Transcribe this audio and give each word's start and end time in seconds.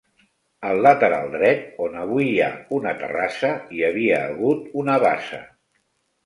Al 0.67 0.79
lateral 0.85 1.27
dret, 1.33 1.67
on 1.87 1.97
avui 2.03 2.25
hi 2.29 2.39
ha 2.45 2.47
una 2.79 2.95
terrassa 3.03 3.53
hi 3.77 3.85
havia 3.91 4.23
hagut 4.31 4.67
una 4.85 4.97
bassa. 5.07 5.41